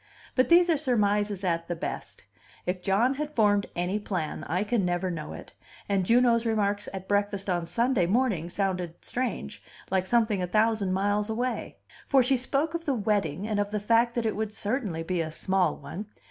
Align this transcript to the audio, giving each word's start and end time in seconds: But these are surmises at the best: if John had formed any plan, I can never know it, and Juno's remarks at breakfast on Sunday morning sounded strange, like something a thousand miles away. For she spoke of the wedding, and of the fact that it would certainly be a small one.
But 0.33 0.49
these 0.49 0.67
are 0.67 0.77
surmises 0.77 1.43
at 1.43 1.67
the 1.67 1.75
best: 1.75 2.23
if 2.65 2.81
John 2.81 3.13
had 3.13 3.35
formed 3.35 3.67
any 3.75 3.99
plan, 3.99 4.43
I 4.45 4.63
can 4.63 4.83
never 4.83 5.11
know 5.11 5.33
it, 5.33 5.53
and 5.87 6.03
Juno's 6.07 6.43
remarks 6.43 6.89
at 6.91 7.07
breakfast 7.07 7.51
on 7.51 7.67
Sunday 7.67 8.07
morning 8.07 8.49
sounded 8.49 8.95
strange, 9.05 9.61
like 9.91 10.07
something 10.07 10.41
a 10.41 10.47
thousand 10.47 10.91
miles 10.91 11.29
away. 11.29 11.77
For 12.07 12.23
she 12.23 12.35
spoke 12.35 12.73
of 12.73 12.85
the 12.85 12.95
wedding, 12.95 13.47
and 13.47 13.59
of 13.59 13.69
the 13.69 13.79
fact 13.79 14.15
that 14.15 14.25
it 14.25 14.35
would 14.35 14.51
certainly 14.51 15.03
be 15.03 15.21
a 15.21 15.31
small 15.31 15.77
one. 15.77 16.07